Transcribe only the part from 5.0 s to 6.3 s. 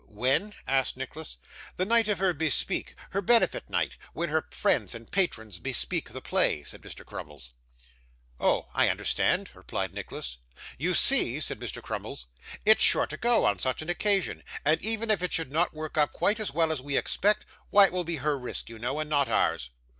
patrons bespeak the